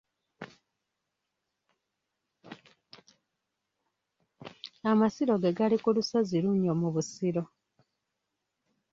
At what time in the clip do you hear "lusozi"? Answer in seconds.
5.95-6.37